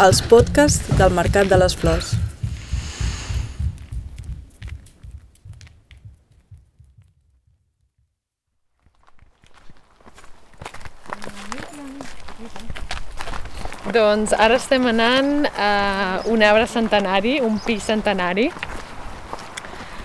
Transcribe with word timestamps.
Els 0.00 0.22
podcasts 0.26 0.96
del 0.96 1.12
Mercat 1.12 1.46
de 1.50 1.58
les 1.60 1.74
Flors. 1.76 2.14
Doncs 13.90 14.32
ara 14.32 14.56
estem 14.56 14.86
anant 14.90 15.46
a 15.52 15.70
un 16.30 16.42
arbre 16.42 16.66
centenari, 16.70 17.38
un 17.44 17.60
pi 17.62 17.78
centenari, 17.82 18.48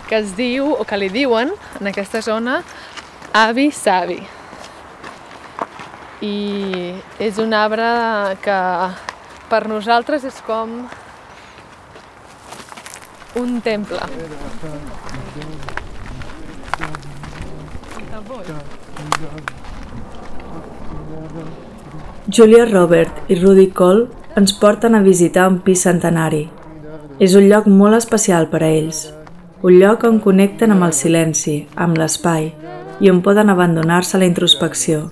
que 0.10 0.22
es 0.22 0.36
diu, 0.38 0.72
o 0.76 0.84
que 0.86 0.98
li 1.00 1.10
diuen, 1.10 1.54
en 1.80 1.94
aquesta 1.96 2.22
zona, 2.26 2.62
avi 3.34 3.72
savi. 3.72 4.20
I 6.26 6.96
és 7.22 7.38
un 7.42 7.54
arbre 7.54 7.88
que 8.44 8.60
per 9.50 9.66
nosaltres 9.70 10.26
és 10.26 10.38
com 10.46 10.72
un 13.42 13.60
temple. 13.62 14.00
Julia 22.36 22.66
Robert 22.66 23.30
i 23.30 23.36
Rudy 23.38 23.68
Cole 23.72 24.08
ens 24.40 24.54
porten 24.60 24.96
a 24.96 25.04
visitar 25.04 25.50
un 25.52 25.60
pis 25.66 25.84
centenari. 25.86 26.48
És 27.20 27.36
un 27.40 27.46
lloc 27.52 27.68
molt 27.72 28.00
especial 28.00 28.50
per 28.52 28.64
a 28.64 28.72
ells. 28.72 29.06
Un 29.62 29.78
lloc 29.80 30.04
on 30.08 30.18
connecten 30.24 30.74
amb 30.74 30.88
el 30.88 30.96
silenci, 30.98 31.60
amb 31.76 32.00
l'espai, 32.02 32.50
i 33.00 33.12
on 33.12 33.22
poden 33.22 33.52
abandonar-se 33.54 34.18
a 34.18 34.20
la 34.24 34.28
introspecció, 34.28 35.06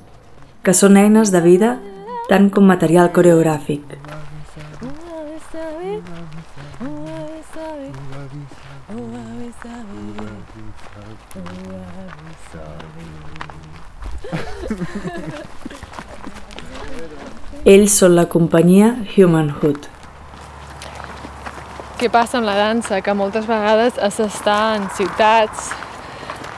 que 0.64 0.72
són 0.72 0.96
eines 0.96 1.32
de 1.34 1.42
vida 1.44 1.74
tant 2.30 2.48
com 2.50 2.64
material 2.64 3.10
coreogràfic. 3.12 3.98
Ells 17.64 17.98
són 18.00 18.16
la 18.16 18.26
companyia 18.32 18.94
Humanhood. 19.18 19.90
Què 22.00 22.10
passa 22.12 22.40
amb 22.40 22.48
la 22.48 22.56
dansa? 22.56 23.00
Que 23.04 23.14
moltes 23.16 23.46
vegades 23.48 24.00
d'estar 24.00 24.76
en 24.80 24.88
ciutats, 24.96 25.74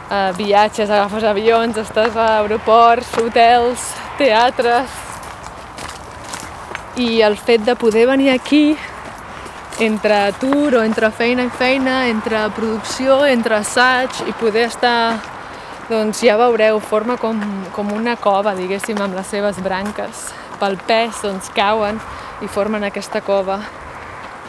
a 0.09 0.31
viatges, 0.38 0.89
agafes 0.89 1.23
avions, 1.25 1.78
estàs 1.81 2.16
a 2.17 2.42
aeroports, 2.42 3.16
hotels, 3.22 3.89
teatres... 4.20 5.02
I 6.95 7.20
el 7.28 7.34
fet 7.36 7.66
de 7.67 7.73
poder 7.75 8.06
venir 8.08 8.30
aquí, 8.31 8.78
entre 9.84 10.16
atur 10.30 10.78
o 10.80 10.84
entre 10.88 11.09
feina 11.12 11.44
i 11.44 11.50
feina, 11.52 12.06
entre 12.08 12.45
producció, 12.56 13.25
entre 13.28 13.58
assaig, 13.58 14.22
i 14.30 14.36
poder 14.39 14.70
estar, 14.70 15.17
doncs 15.89 16.23
ja 16.23 16.38
veureu, 16.40 16.80
forma 16.80 17.17
com, 17.19 17.42
com 17.75 17.92
una 17.92 18.16
cova, 18.16 18.56
diguéssim, 18.56 19.03
amb 19.03 19.19
les 19.19 19.28
seves 19.28 19.59
branques. 19.59 20.30
Pel 20.62 20.80
pes, 20.88 21.19
doncs 21.28 21.52
cauen 21.52 22.00
i 22.40 22.47
formen 22.47 22.88
aquesta 22.88 23.19
cova. 23.19 23.59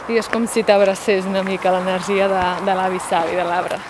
I 0.07 0.23
és 0.23 0.31
com 0.31 0.47
si 0.47 0.63
t'abracés 0.63 1.27
una 1.27 1.43
mica 1.43 1.75
l'energia 1.75 2.31
de, 2.31 2.49
de 2.63 2.79
l'avi 2.79 3.03
savi, 3.11 3.35
de 3.35 3.51
l'arbre. 3.51 3.83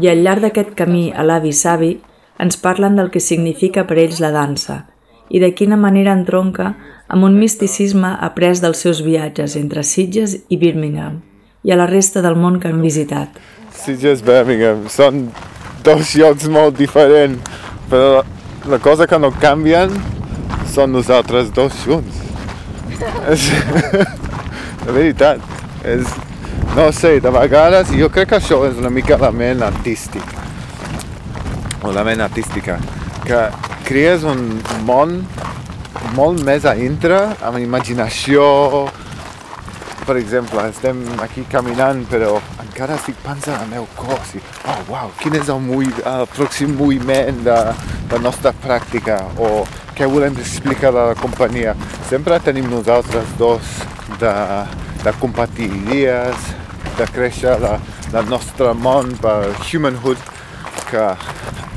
I 0.00 0.08
al 0.08 0.22
llarg 0.24 0.46
d'aquest 0.46 0.72
camí 0.78 1.10
a 1.12 1.24
l'avi 1.26 1.52
savi 1.52 1.92
ens 2.40 2.56
parlen 2.56 2.96
del 2.96 3.10
que 3.12 3.20
significa 3.20 3.84
per 3.84 3.98
ells 4.00 4.20
la 4.24 4.32
dansa 4.32 4.82
i 5.28 5.40
de 5.40 5.52
quina 5.56 5.76
manera 5.80 6.14
entronca 6.16 6.72
amb 7.08 7.24
un 7.28 7.36
misticisme 7.38 8.14
après 8.20 8.60
dels 8.60 8.80
seus 8.84 9.02
viatges 9.04 9.56
entre 9.60 9.84
Sitges 9.84 10.38
i 10.48 10.58
Birmingham 10.60 11.20
i 11.62 11.72
a 11.72 11.78
la 11.78 11.86
resta 11.86 12.22
del 12.24 12.36
món 12.36 12.58
que 12.60 12.68
han 12.68 12.80
visitat. 12.82 13.36
Sitges, 13.72 14.22
Birmingham, 14.26 14.86
són 14.90 15.28
dos 15.86 16.14
llocs 16.18 16.48
molt 16.50 16.76
diferents, 16.78 17.38
però 17.90 18.22
la 18.68 18.78
cosa 18.82 19.06
que 19.06 19.18
no 19.18 19.32
canvien 19.42 19.92
són 20.72 20.92
nosaltres 20.96 21.52
dos 21.54 21.76
junts. 21.86 22.20
És, 23.32 23.48
de 24.82 24.92
veritat, 24.94 25.42
és, 25.86 26.06
no 26.76 26.90
sé, 26.92 27.20
de 27.20 27.30
vegades 27.30 27.90
jo 27.92 28.08
crec 28.08 28.30
que 28.30 28.38
això 28.38 28.62
és 28.64 28.78
una 28.80 28.90
mica 28.90 29.18
la 29.20 29.28
ment 29.34 29.60
artístic, 29.66 30.24
o 31.84 31.92
la 31.92 32.04
ment 32.06 32.22
artística, 32.24 32.78
que 33.26 33.40
crees 33.84 34.24
un 34.24 34.40
món 34.88 35.18
molt 36.16 36.40
més 36.46 36.64
a 36.64 36.72
dintre, 36.78 37.18
amb 37.44 37.60
imaginació. 37.60 38.44
Per 40.02 40.16
exemple, 40.18 40.64
estem 40.66 40.98
aquí 41.22 41.44
caminant, 41.50 42.00
però 42.10 42.34
encara 42.64 42.96
estic 42.96 43.20
pensant 43.22 43.60
en 43.60 43.68
el 43.68 43.70
meu 43.76 43.84
cos 43.94 44.32
i, 44.34 44.40
oh, 44.64 44.78
uau, 44.90 45.12
quin 45.20 45.36
és 45.38 45.52
el, 45.52 45.60
movi 45.62 45.92
el 46.08 46.24
pròxim 46.32 46.72
moviment 46.78 47.44
de 47.46 47.58
la 48.10 48.22
nostra 48.24 48.50
pràctica 48.64 49.20
o 49.38 49.62
què 49.94 50.08
volem 50.08 50.40
explicar 50.40 50.90
a 50.90 51.12
la 51.12 51.20
companyia. 51.20 51.76
Sempre 52.08 52.40
tenim 52.42 52.66
nosaltres 52.72 53.36
dos 53.38 53.76
de, 54.18 54.34
de 55.04 55.14
compartir 55.20 55.70
idees, 55.84 56.50
de 56.98 57.06
créixer 57.12 57.58
la, 57.62 57.76
el 58.12 58.28
nostre 58.30 58.72
món 58.74 59.12
per 59.22 59.52
humanhood, 59.66 60.20
que 60.90 61.04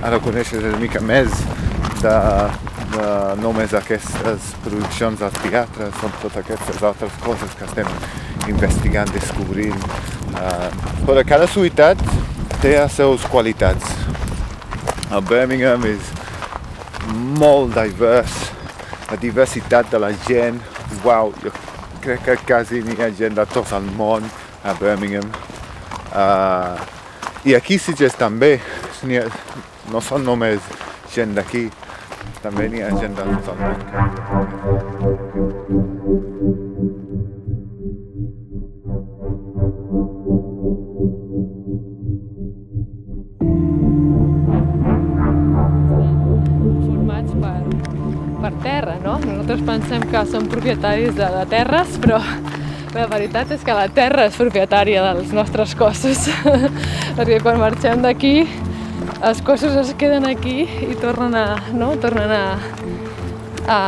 ara 0.05 0.19
coneixes 0.23 0.63
una 0.63 0.79
mica 0.81 1.01
més 1.03 1.31
de, 2.01 2.15
de 2.95 3.09
només 3.41 3.73
aquestes 3.77 4.51
produccions 4.65 5.23
al 5.25 5.35
teatre, 5.41 5.89
són 6.01 6.13
totes 6.21 6.41
aquestes 6.43 6.83
altres 6.83 7.15
coses 7.23 7.55
que 7.57 7.67
estem 7.67 7.89
investigant, 8.51 9.11
descobrint. 9.15 9.87
Uh, 10.35 10.69
però 11.07 11.23
cada 11.27 11.47
ciutat 11.47 12.01
té 12.61 12.75
les 12.75 12.97
seves 12.99 13.25
qualitats. 13.31 13.95
El 15.13 15.23
Birmingham 15.29 15.85
és 15.87 16.11
molt 17.39 17.75
divers, 17.77 18.35
la 19.11 19.19
diversitat 19.21 19.91
de 19.93 20.01
la 20.01 20.11
gent, 20.25 20.59
uau, 21.03 21.31
jo 21.43 21.53
crec 22.05 22.25
que 22.25 22.35
quasi 22.45 22.81
n'hi 22.85 22.97
ha 23.01 23.11
gent 23.17 23.37
de 23.37 23.45
tot 23.49 23.71
el 23.77 23.85
món 23.97 24.25
a 24.65 24.73
Birmingham. 24.73 25.29
Uh, 26.09 26.75
I 27.45 27.53
aquí 27.53 27.77
Sitges 27.77 28.15
també, 28.17 28.57
ha, 29.19 29.25
no 29.93 30.01
són 30.01 30.25
només 30.25 30.59
gent 31.13 31.35
d'aquí, 31.37 31.67
també 32.41 32.67
n'hi 32.71 32.81
ha 32.81 32.89
gent 32.97 33.13
de 33.17 33.23
tot 33.29 33.53
el 33.53 33.57
món. 33.61 33.77
formats 46.85 47.31
per, 47.37 47.61
per 48.41 48.53
terra, 48.65 48.97
no? 49.03 49.19
Nosaltres 49.21 49.61
pensem 49.69 50.09
que 50.09 50.25
som 50.33 50.49
propietaris 50.49 51.13
de, 51.17 51.29
de 51.37 51.45
terres, 51.53 51.97
però 52.01 52.19
la 52.95 53.07
veritat 53.11 53.49
és 53.51 53.63
que 53.65 53.73
la 53.75 53.89
terra 53.91 54.23
és 54.29 54.37
propietària 54.39 55.01
dels 55.03 55.33
nostres 55.35 55.73
cossos, 55.75 56.29
perquè 57.17 57.41
quan 57.43 57.59
marxem 57.59 57.99
d'aquí 58.03 58.45
els 59.25 59.41
cossos 59.43 59.75
es 59.81 59.91
queden 59.99 60.25
aquí 60.29 60.63
i 60.63 60.95
tornen 61.01 61.35
a, 61.35 61.45
no? 61.75 61.91
tornen 61.99 62.31
a, 62.31 62.43
a, 63.67 63.79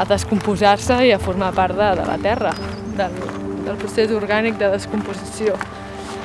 a 0.00 0.06
descomposar-se 0.08 1.00
i 1.08 1.12
a 1.12 1.20
formar 1.20 1.52
part 1.56 1.76
de, 1.76 1.90
de 2.00 2.08
la 2.08 2.16
terra, 2.24 2.54
del, 2.96 3.20
del 3.66 3.76
procés 3.80 4.12
orgànic 4.16 4.56
de 4.60 4.72
descomposició. 4.72 5.58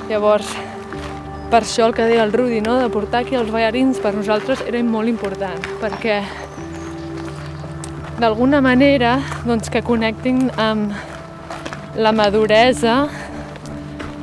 Llavors, 0.08 0.48
per 1.52 1.64
això 1.64 1.90
el 1.90 1.96
que 1.98 2.08
deia 2.08 2.24
el 2.24 2.32
Rudi, 2.32 2.62
no? 2.64 2.80
de 2.80 2.88
portar 2.94 3.24
aquí 3.24 3.36
els 3.40 3.52
ballarins 3.52 4.00
per 4.04 4.16
nosaltres 4.16 4.64
era 4.68 4.80
molt 4.88 5.12
important, 5.12 5.60
perquè 5.84 6.22
d'alguna 8.22 8.62
manera 8.64 9.18
doncs, 9.44 9.68
que 9.74 9.84
connectin 9.84 10.48
amb 10.62 10.94
la 11.95 12.12
maduresa 12.12 13.07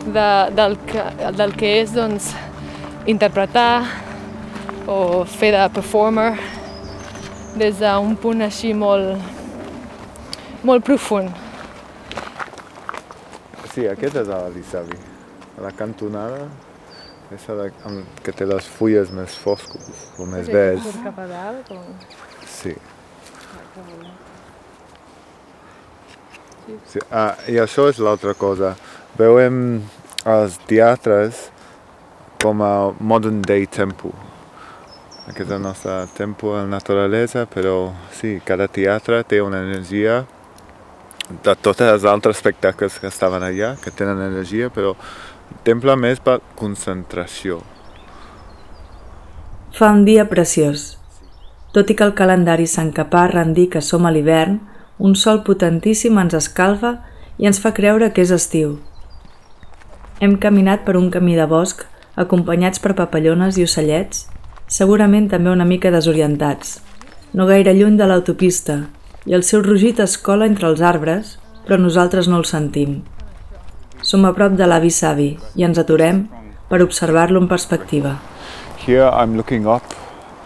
de, 0.07 0.51
del, 0.57 0.79
que, 0.87 1.05
del 1.37 1.53
que 1.57 1.75
és 1.81 1.93
doncs, 1.95 2.33
interpretar 3.07 3.85
o 4.91 5.25
fer 5.29 5.53
de 5.55 5.67
performer 5.75 6.33
des 7.59 7.79
d'un 7.83 8.17
punt 8.19 8.43
així 8.47 8.73
molt, 8.75 9.19
molt 10.67 10.85
profund. 10.87 11.31
Sí, 13.71 13.87
aquest 13.87 14.19
és 14.23 14.27
l'Alisavi. 14.31 14.99
A 15.59 15.67
la 15.67 15.71
cantonada, 15.77 16.47
és 17.35 17.47
la, 17.55 17.69
amb, 17.87 18.07
que 18.25 18.35
té 18.35 18.47
les 18.49 18.67
fulles 18.79 19.13
més 19.15 19.37
foscos, 19.39 20.07
o 20.19 20.27
més 20.27 20.51
verds. 20.51 20.91
Cap 21.05 21.21
a 21.23 21.29
dalt, 21.31 21.71
com... 21.71 21.85
Sí. 22.51 22.75
Sí. 26.87 27.01
Ah, 27.11 27.37
I 27.49 27.61
això 27.63 27.89
és 27.91 28.01
l'altra 28.03 28.35
cosa. 28.35 28.75
Veiem 29.19 29.81
els 30.29 30.59
teatres 30.69 31.49
com 32.43 32.63
a 32.65 32.93
modern 32.99 33.43
day 33.45 33.67
temple. 33.67 34.13
Aquest 35.29 35.47
és 35.47 35.55
el 35.55 35.63
nostre 35.63 35.95
tempo 36.17 36.57
en 36.59 36.71
naturalesa, 36.73 37.45
però 37.47 37.93
sí, 38.17 38.39
cada 38.45 38.67
teatre 38.67 39.23
té 39.29 39.41
una 39.45 39.61
energia 39.63 40.25
de 41.31 41.55
tots 41.55 41.85
els 41.87 42.05
altres 42.09 42.41
espectacles 42.41 42.99
que 42.99 43.07
estaven 43.07 43.45
allà, 43.47 43.77
que 43.83 43.93
tenen 43.95 44.23
energia, 44.25 44.71
però 44.75 44.97
temple 45.67 45.95
més 45.97 46.19
per 46.19 46.41
concentració. 46.59 47.61
Fa 49.77 49.93
un 49.95 50.03
dia 50.09 50.27
preciós. 50.27 50.97
Tot 51.71 51.93
i 51.93 51.95
que 51.95 52.03
el 52.09 52.17
calendari 52.19 52.67
s'encaparra 52.67 53.45
en 53.47 53.55
dir 53.55 53.69
que 53.71 53.85
som 53.85 54.09
a 54.09 54.11
l'hivern, 54.11 54.59
un 55.01 55.17
sol 55.17 55.41
potentíssim 55.47 56.19
ens 56.21 56.37
escalfa 56.37 56.99
i 57.41 57.49
ens 57.49 57.61
fa 57.65 57.73
creure 57.73 58.11
que 58.13 58.21
és 58.21 58.33
estiu. 58.37 58.77
Hem 60.21 60.37
caminat 60.37 60.85
per 60.85 60.99
un 61.01 61.09
camí 61.11 61.35
de 61.39 61.47
bosc 61.49 61.87
acompanyats 62.21 62.83
per 62.85 62.93
papallones 62.99 63.57
i 63.57 63.65
ocellets, 63.65 64.27
segurament 64.69 65.31
també 65.33 65.49
una 65.51 65.65
mica 65.65 65.93
desorientats, 65.95 66.79
no 67.33 67.47
gaire 67.49 67.73
lluny 67.75 67.97
de 67.97 68.09
l'autopista, 68.11 68.83
i 69.25 69.37
el 69.37 69.47
seu 69.47 69.65
rugit 69.65 70.01
es 70.05 70.19
cola 70.19 70.49
entre 70.51 70.69
els 70.69 70.85
arbres, 70.85 71.39
però 71.65 71.81
nosaltres 71.81 72.29
no 72.29 72.43
el 72.43 72.47
sentim. 72.49 73.01
Som 74.03 74.29
a 74.29 74.35
prop 74.37 74.53
de 74.57 74.69
l'avi 74.69 74.93
savi 74.93 75.33
i 75.57 75.65
ens 75.65 75.81
aturem 75.81 76.27
per 76.69 76.83
observar-lo 76.85 77.41
en 77.41 77.49
perspectiva. 77.49 78.19
Here 78.85 79.09
I'm 79.09 79.37
looking 79.37 79.67
up 79.67 79.97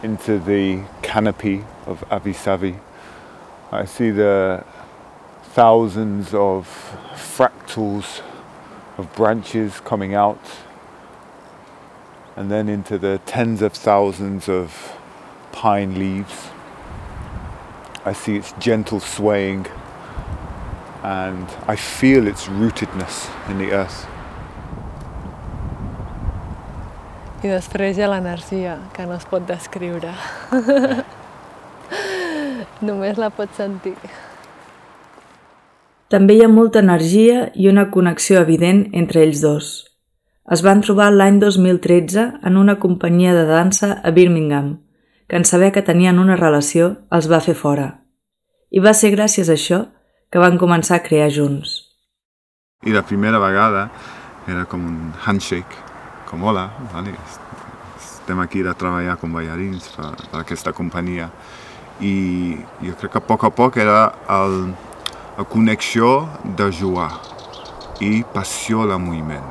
into 0.02 0.38
the 0.46 0.78
canopy 1.02 1.62
of 1.86 2.04
Avi 2.10 2.34
Savi. 2.34 2.74
I 3.74 3.86
see 3.86 4.10
the 4.10 4.64
thousands 5.42 6.32
of 6.32 6.68
fractals 7.16 8.22
of 8.96 9.12
branches 9.16 9.80
coming 9.80 10.14
out 10.14 10.38
and 12.36 12.52
then 12.52 12.68
into 12.68 12.98
the 12.98 13.20
tens 13.26 13.62
of 13.62 13.72
thousands 13.72 14.48
of 14.48 14.96
pine 15.50 15.98
leaves. 15.98 16.50
I 18.04 18.12
see 18.12 18.36
its 18.36 18.52
gentle 18.60 19.00
swaying 19.00 19.66
and 21.02 21.48
I 21.66 21.74
feel 21.74 22.28
its 22.28 22.46
rootedness 22.46 23.28
in 23.50 23.58
the 23.58 23.72
earth. 23.72 24.06
I 27.42 27.50
després 27.50 27.98
hi 27.98 28.06
ha 28.06 28.08
l'energia, 28.08 28.78
que 28.94 29.04
no 29.04 29.18
es 29.18 29.26
pot 29.28 29.44
descriure. 29.50 30.14
Només 32.84 33.18
la 33.20 33.30
pots 33.32 33.56
sentir. 33.60 33.96
També 36.12 36.36
hi 36.36 36.44
ha 36.44 36.50
molta 36.52 36.82
energia 36.84 37.48
i 37.56 37.68
una 37.70 37.88
connexió 37.94 38.42
evident 38.44 38.84
entre 38.92 39.22
ells 39.24 39.40
dos. 39.42 39.70
Es 40.52 40.60
van 40.66 40.82
trobar 40.84 41.08
l'any 41.14 41.38
2013 41.40 42.24
en 42.44 42.58
una 42.60 42.76
companyia 42.82 43.32
de 43.32 43.46
dansa 43.48 43.94
a 44.04 44.12
Birmingham, 44.12 44.74
que 45.28 45.40
en 45.40 45.48
saber 45.48 45.72
que 45.72 45.82
tenien 45.82 46.20
una 46.20 46.36
relació 46.36 46.90
els 47.10 47.30
va 47.32 47.40
fer 47.40 47.56
fora. 47.56 47.88
I 48.70 48.84
va 48.84 48.92
ser 48.92 49.14
gràcies 49.16 49.48
a 49.48 49.56
això 49.56 49.80
que 50.30 50.42
van 50.42 50.60
començar 50.60 51.00
a 51.00 51.06
crear 51.06 51.30
junts. 51.32 51.78
I 52.84 52.92
la 52.92 53.06
primera 53.08 53.40
vegada 53.40 53.88
era 54.46 54.66
com 54.68 54.84
un 54.84 55.00
handshake, 55.24 55.80
com 56.28 56.44
hola, 56.44 56.68
vale? 56.92 57.16
estem 58.24 58.40
aquí 58.40 58.62
de 58.64 58.72
treballar 58.72 59.18
com 59.20 59.32
ballarins 59.36 59.88
per, 59.92 60.14
per 60.30 60.38
aquesta 60.40 60.72
companyia. 60.72 61.30
I 62.00 62.14
jo 62.82 62.94
crec 62.98 63.12
que 63.12 63.20
a 63.22 63.26
poc 63.26 63.44
a 63.46 63.50
poc 63.54 63.76
era 63.78 64.12
el, 64.30 64.74
la 65.38 65.44
connexió 65.44 66.28
de 66.56 66.70
jugar 66.72 67.12
i 68.02 68.24
passió 68.34 68.82
al 68.82 68.98
moviment. 68.98 69.46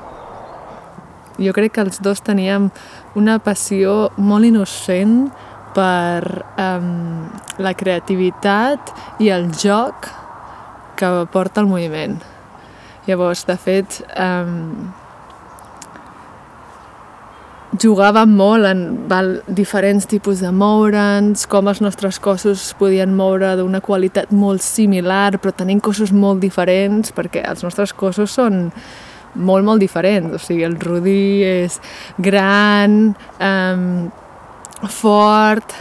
Jo 1.39 1.53
crec 1.55 1.73
que 1.73 1.81
els 1.81 2.01
dos 2.03 2.21
teníem 2.21 2.69
una 3.17 3.39
passió 3.41 4.11
molt 4.17 4.45
innocent 4.45 5.31
per 5.73 6.43
um, 6.61 7.25
la 7.57 7.73
creativitat 7.73 8.91
i 9.23 9.31
el 9.33 9.49
joc 9.57 10.11
que 10.99 11.09
porta 11.33 11.63
el 11.63 11.71
moviment. 11.71 12.19
Llavors, 13.07 13.47
de 13.49 13.57
fet, 13.59 13.97
um, 14.15 14.93
jugàvem 17.81 18.33
molt 18.37 18.67
en 18.69 18.83
val, 19.09 19.31
diferents 19.47 20.05
tipus 20.09 20.43
de 20.43 20.51
moure'ns, 20.53 21.47
com 21.49 21.69
els 21.71 21.81
nostres 21.81 22.19
cossos 22.21 22.65
podien 22.79 23.13
moure 23.17 23.55
d'una 23.57 23.81
qualitat 23.81 24.33
molt 24.35 24.61
similar, 24.61 25.39
però 25.41 25.53
tenint 25.55 25.81
cossos 25.83 26.13
molt 26.13 26.43
diferents, 26.43 27.13
perquè 27.15 27.45
els 27.49 27.63
nostres 27.65 27.95
cossos 27.97 28.35
són 28.37 28.67
molt, 29.33 29.65
molt 29.65 29.81
diferents. 29.81 30.35
O 30.35 30.41
sigui, 30.41 30.65
el 30.67 30.77
Rudi 30.81 31.41
és 31.47 31.79
gran, 32.21 33.15
um, 33.39 33.87
fort, 34.89 35.73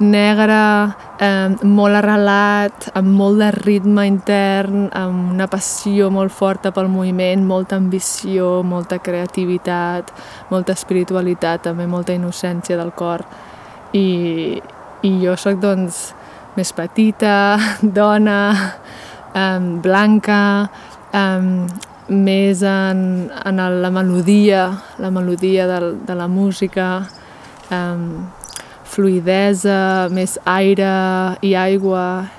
negre, 0.00 0.94
eh, 1.18 1.54
molt 1.62 1.94
arrelat, 1.94 2.88
amb 2.94 3.08
molt 3.14 3.38
de 3.38 3.50
ritme 3.54 4.06
intern, 4.08 4.88
amb 4.92 5.32
una 5.34 5.46
passió 5.46 6.10
molt 6.10 6.32
forta 6.32 6.72
pel 6.74 6.88
moviment, 6.88 7.44
molta 7.46 7.76
ambició, 7.76 8.62
molta 8.62 8.98
creativitat, 8.98 10.10
molta 10.50 10.72
espiritualitat, 10.72 11.62
també 11.68 11.86
molta 11.86 12.12
innocència 12.12 12.76
del 12.76 12.92
cor. 12.92 13.24
I, 13.92 14.60
i 15.02 15.12
jo 15.22 15.36
sóc, 15.38 15.60
doncs, 15.62 16.12
més 16.56 16.72
petita, 16.72 17.56
dona, 17.82 18.38
eh, 19.34 19.58
blanca, 19.82 20.68
eh, 21.12 21.42
més 22.08 22.62
en, 22.62 23.30
en 23.46 23.66
la 23.80 23.90
melodia, 23.90 24.70
la 24.98 25.10
melodia 25.10 25.66
de, 25.66 25.80
de 26.04 26.14
la 26.14 26.26
música, 26.28 27.06
um, 27.70 28.26
fluidesa, 28.94 30.08
més 30.14 30.38
aire 30.46 30.90
i 31.42 31.54
aigua, 31.58 32.30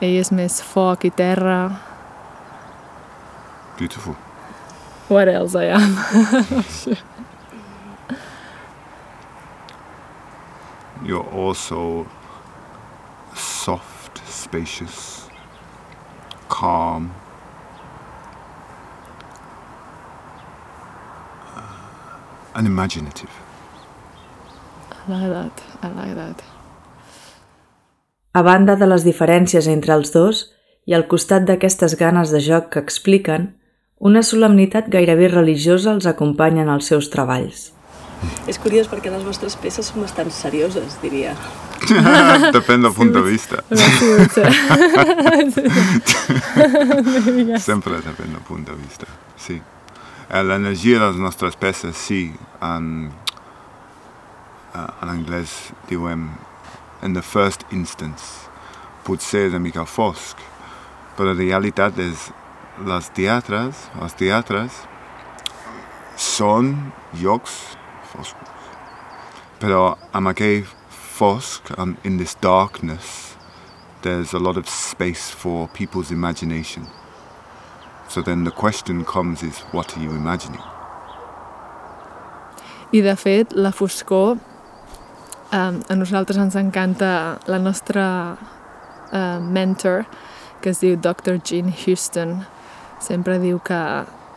ell 0.00 0.16
és 0.22 0.30
més 0.32 0.60
foc 0.62 1.04
i 1.08 1.10
terra. 1.10 1.60
Beautiful. 3.78 4.14
What 5.08 5.28
else 5.28 5.54
I 5.56 5.64
am? 5.74 5.96
You're 11.04 11.26
also 11.32 12.06
soft, 13.34 14.20
spacious, 14.28 15.28
calm, 16.48 17.14
uh, 21.56 21.62
and 22.54 22.66
imaginative. 22.66 23.30
I 25.08 25.10
like 25.10 25.30
that, 25.30 25.69
I 25.82 25.92
like 25.96 26.14
that. 26.14 26.42
A 28.32 28.42
banda 28.46 28.76
de 28.76 28.86
les 28.86 29.02
diferències 29.02 29.66
entre 29.66 29.96
els 29.96 30.12
dos 30.14 30.44
i 30.86 30.94
al 30.94 31.08
costat 31.10 31.48
d'aquestes 31.48 31.96
ganes 31.98 32.30
de 32.30 32.38
joc 32.44 32.68
que 32.74 32.82
expliquen, 32.84 33.48
una 33.98 34.22
solemnitat 34.22 34.86
gairebé 34.92 35.28
religiosa 35.28 35.90
els 35.92 36.06
acompanya 36.06 36.62
en 36.62 36.70
els 36.72 36.86
seus 36.92 37.10
treballs. 37.12 37.72
És 38.48 38.58
curiós 38.60 38.88
perquè 38.88 39.10
les 39.12 39.24
vostres 39.24 39.56
peces 39.60 39.86
són 39.90 40.02
bastant 40.04 40.30
serioses, 40.32 40.96
diria. 41.02 41.34
Depèn 42.56 42.82
del 42.84 42.94
punt 42.96 43.12
de 43.16 43.22
vista. 43.24 43.56
Sempre 47.70 47.94
depèn 48.04 48.30
del 48.36 48.44
punt 48.46 48.64
de 48.68 48.74
vista, 48.76 49.06
sí. 49.40 49.56
Eh, 50.28 50.42
L'energia 50.44 50.98
de 51.00 51.06
les 51.08 51.18
nostres 51.20 51.56
peces, 51.56 51.96
sí, 51.96 52.32
en, 52.60 53.10
en 54.74 55.08
anglès 55.08 55.72
diuen 55.88 56.30
in 57.02 57.14
the 57.14 57.22
first 57.22 57.64
instance, 57.70 58.48
potser 59.04 59.46
és 59.48 59.54
una 59.54 59.62
mica 59.62 59.86
fosc, 59.88 60.38
però 61.16 61.30
la 61.30 61.38
realitat 61.38 61.98
és 61.98 62.28
les 62.86 63.08
teatres, 63.16 63.88
els 64.00 64.16
teatres 64.16 64.82
són 66.20 66.92
llocs 67.20 67.56
foscos. 68.12 68.48
Però 69.60 69.96
amb 70.16 70.30
aquell 70.30 70.64
fosc, 70.88 71.72
um, 71.76 71.96
in 72.04 72.18
this 72.18 72.34
darkness, 72.40 73.36
there's 74.02 74.32
a 74.32 74.38
lot 74.38 74.56
of 74.56 74.68
space 74.68 75.30
for 75.30 75.68
people's 75.68 76.10
imagination. 76.10 76.86
So 78.08 78.22
then 78.22 78.44
the 78.44 78.50
question 78.50 79.04
comes 79.04 79.42
is, 79.42 79.60
what 79.72 79.96
are 79.96 80.02
you 80.02 80.10
imagining? 80.10 80.62
I 82.92 83.00
de 83.02 83.14
fet, 83.16 83.52
la 83.54 83.70
foscor, 83.70 84.38
eh, 85.52 85.80
a 85.88 85.94
nosaltres 85.96 86.38
ens 86.38 86.56
encanta 86.56 87.38
la 87.46 87.58
nostra 87.58 88.36
eh, 89.12 89.38
mentor, 89.40 90.06
que 90.60 90.70
es 90.70 90.80
diu 90.80 90.96
Dr. 90.96 91.40
Jean 91.42 91.72
Houston, 91.72 92.44
sempre 93.00 93.38
diu 93.40 93.58
que 93.64 93.80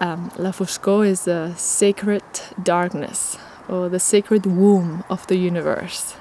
um, 0.03 0.29
la 0.39 0.51
foscor 0.55 1.05
és 1.05 1.25
the 1.27 1.53
sacred 1.58 2.24
darkness, 2.58 3.38
o 3.67 3.89
the 3.89 4.00
sacred 4.00 4.46
womb 4.46 5.03
of 5.10 5.27
the 5.27 5.36
universe, 5.36 6.15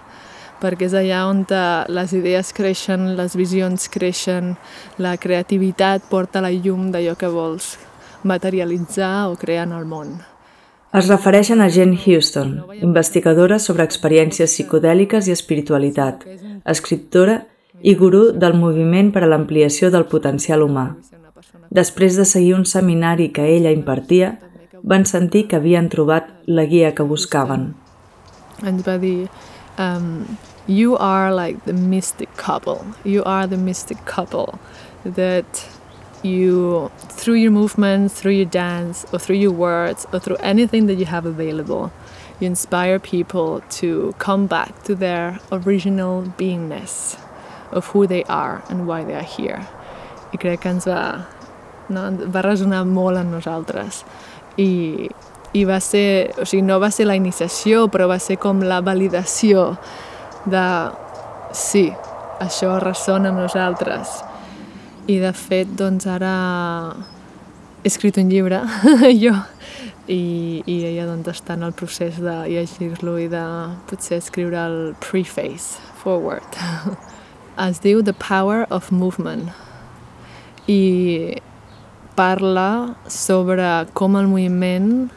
perquè 0.63 0.87
és 0.87 0.97
allà 0.99 1.25
on 1.31 1.45
les 1.91 2.13
idees 2.15 2.53
creixen, 2.55 3.15
les 3.19 3.37
visions 3.39 3.89
creixen, 3.89 4.57
la 4.99 5.17
creativitat 5.17 6.11
porta 6.11 6.43
la 6.43 6.51
llum 6.51 6.91
d'allò 6.93 7.17
que 7.19 7.31
vols 7.31 7.77
materialitzar 8.23 9.31
o 9.31 9.37
crear 9.37 9.67
en 9.67 9.79
el 9.79 9.87
món. 9.87 10.32
Es 10.93 11.09
refereixen 11.09 11.63
a 11.65 11.71
Jane 11.73 11.97
Houston, 11.97 12.51
investigadora 12.85 13.57
sobre 13.59 13.87
experiències 13.89 14.53
psicodèliques 14.53 15.25
i 15.25 15.33
espiritualitat, 15.33 16.27
escriptora 16.69 17.39
i 17.81 17.95
gurú 17.97 18.27
del 18.37 18.59
moviment 18.61 19.09
per 19.15 19.23
a 19.25 19.31
l'ampliació 19.33 19.89
del 19.95 20.05
potencial 20.11 20.61
humà. 20.67 20.91
Després 21.73 22.21
de 22.21 22.27
seguir 22.29 22.53
un 22.59 22.69
seminari 22.69 23.31
que 23.33 23.49
ella 23.55 23.73
impartia, 23.73 24.35
van 24.83 25.09
sentir 25.09 25.47
que 25.49 25.57
havien 25.57 25.89
trobat 25.89 26.29
la 26.47 26.67
guia 26.69 26.93
que 26.93 27.09
buscaven. 27.09 27.71
Ens 28.61 28.85
va 28.85 28.99
dir, 29.01 29.31
um, 29.79 30.37
you 30.69 30.99
are 31.01 31.33
like 31.33 31.65
the 31.65 31.73
mystic 31.73 32.29
couple. 32.37 32.85
You 33.05 33.25
are 33.25 33.49
the 33.49 33.57
mystic 33.57 34.05
couple 34.05 34.59
that 35.05 35.65
you, 36.25 36.91
through 37.09 37.35
your 37.35 37.51
movements, 37.51 38.21
through 38.21 38.33
your 38.33 38.47
dance, 38.47 39.07
or 39.13 39.19
through 39.19 39.37
your 39.37 39.53
words, 39.53 40.07
or 40.13 40.19
through 40.19 40.37
anything 40.37 40.87
that 40.87 40.95
you 40.95 41.07
have 41.07 41.27
available, 41.27 41.93
you 42.41 42.47
inspire 42.47 42.99
people 42.99 43.63
to 43.71 44.15
come 44.19 44.47
back 44.47 44.83
to 44.85 44.95
their 44.95 45.39
original 45.51 46.23
beingness 46.23 47.19
of 47.71 47.87
who 47.89 48.07
they 48.07 48.25
are 48.25 48.63
and 48.69 48.87
why 48.87 49.05
they 49.05 49.15
are 49.15 49.23
here. 49.23 49.67
I 50.33 50.37
crec 50.37 50.61
que 50.63 50.71
ens 50.71 50.87
va, 50.89 51.27
no, 51.89 52.09
va 52.33 52.43
resonar 52.43 52.87
molt 52.89 53.21
en 53.21 53.31
nosaltres. 53.31 54.03
I, 54.57 55.09
i 55.53 55.65
va 55.69 55.79
ser, 55.81 56.33
o 56.41 56.47
sigui, 56.49 56.65
no 56.65 56.81
va 56.81 56.91
ser 56.91 57.07
la 57.07 57.17
iniciació, 57.19 57.87
però 57.93 58.09
va 58.09 58.19
ser 58.19 58.39
com 58.41 58.63
la 58.65 58.81
validació 58.81 59.77
de 60.49 60.67
sí, 61.53 61.91
això 62.41 62.79
ressona 62.83 63.31
amb 63.31 63.45
nosaltres. 63.45 64.23
I 65.11 65.19
de 65.19 65.33
fet, 65.35 65.71
doncs 65.75 66.07
ara 66.07 66.33
he 67.83 67.91
escrit 67.91 68.19
un 68.23 68.29
llibre, 68.31 68.61
jo, 69.25 69.33
i, 70.07 70.63
i 70.63 70.77
ella 70.87 71.09
doncs 71.09 71.33
està 71.33 71.57
en 71.59 71.65
el 71.67 71.73
procés 71.75 72.21
de 72.23 72.35
llegir-lo 72.47 73.17
i 73.19 73.27
de 73.31 73.43
potser 73.91 74.21
escriure 74.23 74.61
el 74.63 74.79
preface, 75.03 75.83
forward. 76.03 76.61
Es 77.63 77.83
diu 77.85 78.01
The 78.01 78.15
Power 78.17 78.63
of 78.73 78.89
Movement 78.95 79.51
i 80.71 81.35
parla 82.17 82.95
sobre 83.11 83.67
com 83.93 84.17
el 84.17 84.31
moviment 84.31 85.11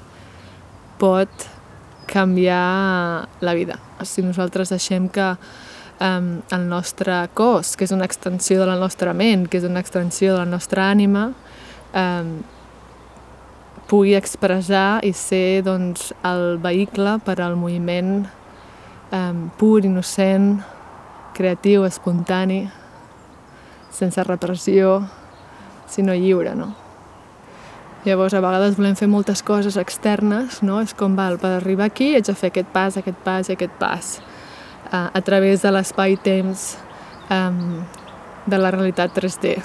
pot 1.00 1.48
canviar 2.12 3.30
la 3.40 3.54
vida. 3.56 3.80
Si 4.04 4.26
nosaltres 4.26 4.74
deixem 4.74 5.08
que 5.08 5.36
um, 6.00 6.42
el 6.52 6.68
nostre 6.70 7.18
cos, 7.34 7.76
que 7.76 7.86
és 7.88 7.94
una 7.96 8.06
extensió 8.06 8.60
de 8.62 8.68
la 8.70 8.78
nostra 8.80 9.14
ment, 9.14 9.48
que 9.48 9.60
és 9.60 9.68
una 9.68 9.82
extensió 9.84 10.34
de 10.34 10.44
la 10.44 10.50
nostra 10.50 10.90
ànima, 10.92 11.30
um, 11.94 12.38
pugui 13.90 14.16
expressar 14.18 15.02
i 15.06 15.14
ser 15.14 15.62
doncs, 15.66 16.10
el 16.26 16.58
vehicle 16.64 17.20
per 17.26 17.38
al 17.42 17.58
moviment 17.60 18.26
um, 19.12 19.46
pur, 19.58 19.84
innocent, 19.86 20.64
creatiu, 21.36 21.86
espontani, 21.86 22.66
sense 23.94 24.24
repressió, 24.24 25.04
sinó 25.88 26.16
lliure, 26.18 26.56
no? 26.56 26.74
Llavors, 28.06 28.36
a 28.38 28.42
vegades 28.44 28.76
volem 28.78 28.94
fer 28.98 29.08
moltes 29.10 29.42
coses 29.42 29.80
externes, 29.82 30.60
no? 30.62 30.78
És 30.84 30.94
com, 30.94 31.16
val, 31.18 31.40
per 31.42 31.56
arribar 31.56 31.88
aquí 31.90 32.12
haig 32.14 32.28
de 32.28 32.36
fer 32.38 32.52
aquest 32.52 32.70
pas, 32.74 32.98
aquest 33.02 33.22
pas 33.26 33.50
i 33.50 33.56
aquest 33.56 33.78
pas. 33.82 34.12
A 35.14 35.22
través 35.26 35.64
de 35.66 35.72
l'espai-temps 35.74 36.68
um, 37.30 37.82
de 38.46 38.58
la 38.62 38.72
realitat 38.72 39.16
3D. 39.16 39.58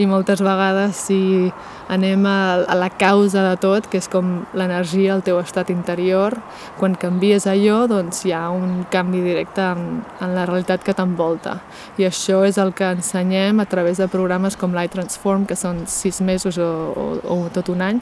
I 0.00 0.06
moltes 0.08 0.40
vegades, 0.40 0.96
si 0.96 1.52
anem 1.92 2.24
a, 2.24 2.64
a 2.64 2.74
la 2.78 2.88
causa 2.88 3.42
de 3.44 3.56
tot, 3.60 3.84
que 3.92 3.98
és 4.00 4.08
com 4.08 4.30
l'energia, 4.56 5.12
el 5.12 5.20
teu 5.26 5.36
estat 5.42 5.68
interior, 5.74 6.38
quan 6.78 6.96
canvies 6.96 7.44
allò, 7.50 7.82
doncs 7.90 8.22
hi 8.24 8.32
ha 8.32 8.46
un 8.54 8.86
canvi 8.92 9.20
directe 9.20 9.66
en, 9.74 10.00
en 10.24 10.32
la 10.32 10.46
realitat 10.48 10.84
que 10.86 10.94
t'envolta. 10.96 11.58
I 12.00 12.08
això 12.08 12.40
és 12.48 12.56
el 12.62 12.72
que 12.72 12.88
ensenyem 12.96 13.60
a 13.60 13.68
través 13.68 14.00
de 14.00 14.08
programes 14.08 14.56
com 14.56 14.72
Light 14.72 14.96
Transform, 14.96 15.44
que 15.44 15.58
són 15.60 15.84
sis 15.90 16.22
mesos 16.24 16.56
o, 16.56 16.70
o, 16.96 17.06
o 17.36 17.36
tot 17.52 17.68
un 17.74 17.84
any, 17.84 18.00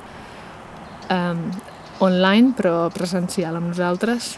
um, 1.11 1.43
online, 2.07 2.55
però 2.55 2.87
presencial 2.95 3.59
amb 3.59 3.73
nosaltres, 3.73 4.37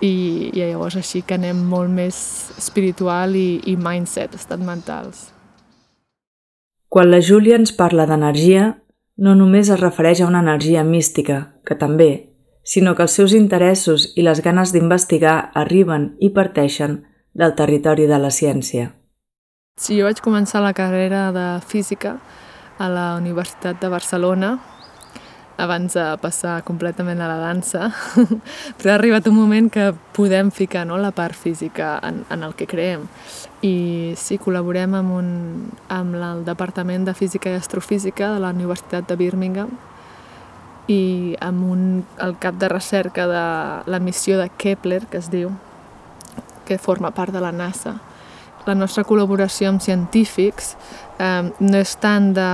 i, 0.00 0.50
i 0.52 0.58
llavors 0.58 0.96
així 0.96 1.22
que 1.22 1.36
anem 1.38 1.60
molt 1.68 1.90
més 1.90 2.16
espiritual 2.58 3.36
i, 3.36 3.60
i 3.70 3.76
mindset, 3.76 4.34
estat 4.34 4.62
mentals. 4.62 5.30
Quan 6.88 7.10
la 7.10 7.20
Júlia 7.22 7.58
ens 7.58 7.74
parla 7.74 8.06
d'energia, 8.06 8.74
no 9.18 9.34
només 9.34 9.70
es 9.70 9.80
refereix 9.80 10.20
a 10.22 10.28
una 10.28 10.42
energia 10.42 10.84
mística, 10.84 11.56
que 11.66 11.74
també, 11.74 12.34
sinó 12.62 12.94
que 12.94 13.02
els 13.06 13.14
seus 13.18 13.34
interessos 13.34 14.12
i 14.16 14.22
les 14.22 14.40
ganes 14.42 14.72
d'investigar 14.72 15.50
arriben 15.54 16.14
i 16.20 16.30
parteixen 16.30 17.02
del 17.34 17.54
territori 17.58 18.06
de 18.06 18.18
la 18.18 18.30
ciència. 18.30 18.92
Sí, 19.76 19.98
jo 19.98 20.06
vaig 20.06 20.22
començar 20.22 20.62
la 20.62 20.72
carrera 20.72 21.32
de 21.34 21.48
física 21.66 22.20
a 22.78 22.88
la 22.88 23.14
Universitat 23.18 23.80
de 23.82 23.90
Barcelona 23.90 24.54
abans 25.56 25.94
de 25.94 26.04
passar 26.18 26.62
completament 26.66 27.20
a 27.22 27.28
la 27.30 27.38
dansa, 27.38 27.90
però 28.78 28.92
ha 28.92 28.98
arribat 28.98 29.28
un 29.30 29.36
moment 29.38 29.70
que 29.70 29.92
podem 30.16 30.50
ficar 30.50 30.84
no, 30.86 30.98
la 30.98 31.12
part 31.14 31.36
física 31.38 31.98
en, 32.02 32.24
en 32.30 32.42
el 32.42 32.54
que 32.58 32.66
creem. 32.66 33.06
I 33.64 34.14
sí, 34.18 34.38
col·laborem 34.42 34.96
amb, 34.98 35.14
un, 35.14 35.28
amb 35.88 36.16
el 36.18 36.44
Departament 36.44 37.06
de 37.06 37.14
Física 37.14 37.52
i 37.52 37.58
Astrofísica 37.58 38.34
de 38.34 38.42
la 38.42 38.50
Universitat 38.52 39.08
de 39.08 39.16
Birmingham 39.16 39.70
i 40.90 41.34
amb 41.40 41.64
un, 41.64 41.84
el 42.20 42.34
cap 42.42 42.58
de 42.60 42.68
recerca 42.68 43.24
de 43.30 43.44
la 43.88 44.00
missió 44.00 44.36
de 44.36 44.50
Kepler, 44.50 45.06
que 45.08 45.22
es 45.22 45.30
diu, 45.32 45.54
que 46.66 46.78
forma 46.78 47.14
part 47.14 47.32
de 47.32 47.40
la 47.40 47.52
NASA. 47.52 47.96
La 48.66 48.74
nostra 48.74 49.04
col·laboració 49.04 49.70
amb 49.70 49.80
científics 49.84 50.74
eh, 51.20 51.50
no 51.60 51.80
és 51.80 51.96
tant 52.00 52.32
de 52.36 52.50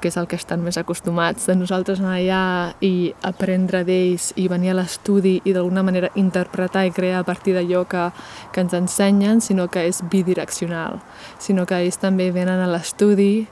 que 0.00 0.10
és 0.10 0.16
el 0.20 0.28
que 0.28 0.36
estan 0.36 0.62
més 0.64 0.76
acostumats, 0.80 1.46
de 1.48 1.56
nosaltres 1.56 2.00
anar 2.02 2.16
allà 2.18 2.42
i 2.84 3.12
aprendre 3.26 3.82
d'ells 3.86 4.32
i 4.36 4.46
venir 4.52 4.72
a 4.72 4.76
l'estudi 4.80 5.38
i 5.44 5.54
d'alguna 5.56 5.84
manera 5.86 6.12
interpretar 6.14 6.86
i 6.86 6.92
crear 6.94 7.22
a 7.22 7.26
partir 7.28 7.56
d'allò 7.56 7.86
que, 7.88 8.08
que 8.52 8.64
ens 8.64 8.76
ensenyen, 8.76 9.40
sinó 9.40 9.68
que 9.72 9.86
és 9.88 10.02
bidireccional, 10.10 11.00
sinó 11.38 11.66
que 11.66 11.80
ells 11.80 12.00
també 12.02 12.30
venen 12.34 12.60
a 12.62 12.68
l'estudi, 12.70 13.46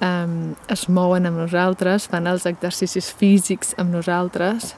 um, 0.00 0.54
es 0.68 0.86
mouen 0.88 1.26
amb 1.26 1.40
nosaltres, 1.44 2.10
fan 2.10 2.28
els 2.30 2.46
exercicis 2.46 3.10
físics 3.12 3.74
amb 3.80 3.94
nosaltres 3.94 4.74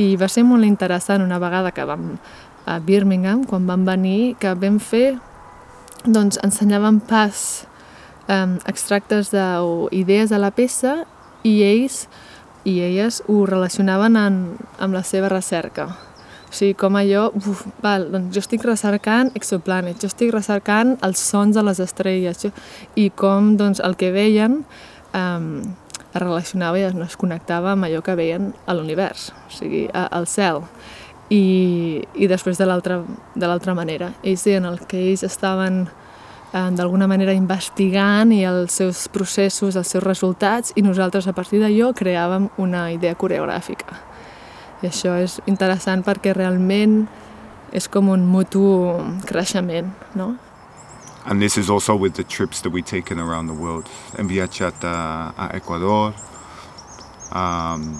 i 0.00 0.14
va 0.16 0.28
ser 0.30 0.44
molt 0.48 0.64
interessant 0.64 1.24
una 1.24 1.40
vegada 1.42 1.72
que 1.74 1.84
vam 1.84 2.16
a 2.64 2.78
Birmingham, 2.78 3.42
quan 3.44 3.66
vam 3.66 3.84
venir, 3.84 4.36
que 4.38 4.54
vam 4.54 4.78
fer, 4.78 5.16
doncs 6.06 6.38
ensenyaven 6.42 7.00
pas 7.06 7.66
um, 8.28 8.58
extractes 8.66 9.30
de, 9.30 9.44
o 9.60 9.88
idees 9.90 10.30
de 10.30 10.38
la 10.38 10.52
peça 10.54 11.02
i 11.42 11.62
ells 11.66 12.06
i 12.64 12.78
elles 12.80 13.22
ho 13.26 13.42
relacionaven 13.46 14.16
en, 14.16 14.40
amb 14.78 14.94
la 14.94 15.02
seva 15.02 15.28
recerca. 15.32 15.88
O 16.52 16.54
sigui, 16.54 16.74
com 16.78 16.98
allò, 17.00 17.30
uf, 17.34 17.64
val, 17.82 18.06
doncs 18.12 18.36
jo 18.36 18.42
estic 18.42 18.64
recercant 18.68 19.32
exoplanets, 19.38 20.02
jo 20.02 20.10
estic 20.10 20.30
recercant 20.34 20.98
els 21.02 21.22
sons 21.22 21.56
de 21.56 21.64
les 21.64 21.80
estrelles, 21.80 22.42
jo, 22.44 22.52
i 22.94 23.08
com 23.16 23.54
doncs, 23.58 23.80
el 23.80 23.96
que 23.98 24.12
veien 24.14 24.60
um, 25.16 25.46
es 26.12 26.20
relacionava 26.20 26.78
i 26.78 26.84
es 26.84 27.16
connectava 27.16 27.72
amb 27.72 27.88
allò 27.88 28.02
que 28.04 28.14
veien 28.18 28.52
a 28.68 28.76
l'univers, 28.76 29.30
o 29.48 29.56
sigui, 29.56 29.86
a, 29.96 30.06
al 30.12 30.28
cel. 30.28 30.62
I, 31.32 32.04
i 32.20 32.28
després 32.28 32.60
de 32.60 32.66
l'altra 32.68 33.74
manera. 33.74 34.10
Ells 34.20 34.44
deien 34.44 34.68
el 34.68 34.76
que 34.84 35.00
ells 35.00 35.24
estaven 35.24 35.86
eh, 35.86 36.01
d'alguna 36.52 37.08
manera 37.08 37.32
investigant 37.32 38.32
i 38.32 38.42
els 38.44 38.74
seus 38.76 39.06
processos, 39.08 39.76
els 39.76 39.88
seus 39.88 40.04
resultats, 40.04 40.74
i 40.76 40.84
nosaltres 40.84 41.26
a 41.28 41.32
partir 41.32 41.62
d'allò 41.62 41.92
creàvem 41.96 42.50
una 42.60 42.90
idea 42.92 43.16
coreogràfica. 43.16 43.96
I 44.82 44.90
això 44.90 45.16
és 45.22 45.38
interessant 45.46 46.02
perquè 46.04 46.34
realment 46.36 47.06
és 47.72 47.88
com 47.88 48.10
un 48.12 48.26
mutu 48.28 48.64
creixement, 49.24 49.88
no? 50.14 50.34
And 51.24 51.40
this 51.40 51.56
is 51.56 51.70
also 51.70 51.94
with 51.94 52.14
the 52.14 52.24
trips 52.24 52.60
that 52.62 52.72
we've 52.72 52.84
taken 52.84 53.18
around 53.18 53.46
the 53.46 53.54
world. 53.54 53.88
Hem 54.18 54.26
viatjat 54.26 54.84
a, 54.84 55.32
a 55.38 55.50
Ecuador, 55.56 56.12
um, 57.32 57.94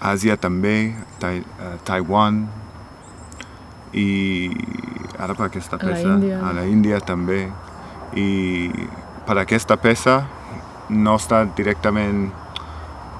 Àsia 0.00 0.38
també, 0.40 0.94
tai, 1.20 1.42
uh, 1.60 1.76
Taiwan, 1.84 2.46
i 3.92 4.48
ara 5.20 5.36
per 5.36 5.48
aquesta 5.48 5.78
peça, 5.78 6.16
a 6.16 6.48
a 6.48 6.52
la 6.56 6.66
Índia 6.66 7.00
també, 7.00 7.44
i 8.16 8.70
per 9.26 9.38
aquesta 9.38 9.76
peça 9.76 10.24
no 10.90 11.16
està 11.20 11.44
directament 11.56 12.30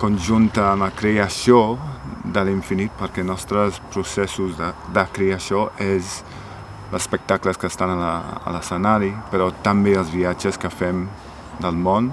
conjunta 0.00 0.70
amb 0.72 0.86
la 0.86 0.90
creació 0.96 1.78
de 2.24 2.44
l'infinit, 2.44 2.92
perquè 2.98 3.20
els 3.20 3.28
nostres 3.28 3.80
processos 3.92 4.56
de, 4.58 4.70
de 4.94 5.04
creació 5.12 5.68
és 5.78 6.22
els 6.90 7.02
espectacles 7.02 7.60
que 7.60 7.68
estan 7.68 7.92
a 8.00 8.50
l'escenari, 8.50 9.12
però 9.30 9.52
també 9.62 9.94
els 9.94 10.10
viatges 10.10 10.58
que 10.58 10.72
fem 10.72 11.04
del 11.60 11.76
món. 11.76 12.10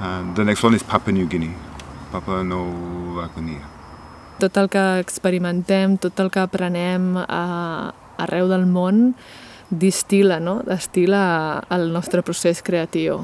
Uh, 0.00 0.22
the 0.34 0.44
next 0.44 0.64
one 0.64 0.74
is 0.74 0.82
Papua 0.82 1.12
New 1.12 1.26
Guinea. 1.28 1.70
per 2.10 2.22
poder 2.26 2.44
no 2.44 2.60
l'agonia. 3.18 3.66
Tot 4.40 4.56
el 4.56 4.70
que 4.72 4.82
experimentem, 5.02 5.96
tot 6.00 6.18
el 6.22 6.30
que 6.32 6.42
aprenem 6.42 7.12
a, 7.20 7.92
arreu 8.22 8.48
del 8.50 8.66
món, 8.68 9.14
distila, 9.70 10.40
no? 10.40 10.60
destila 10.66 11.62
el 11.70 11.90
nostre 11.94 12.24
procés 12.26 12.62
creatiu. 12.62 13.20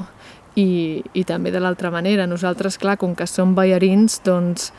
I, 0.57 1.03
i 1.13 1.23
també 1.27 1.51
de 1.53 1.61
l'altra 1.61 1.91
manera, 1.93 2.25
nosaltres, 2.25 2.79
clar, 2.81 2.97
com 2.97 3.13
que 3.15 3.27
som 3.29 3.53
ballarins, 3.55 4.21
doncs 4.25 4.71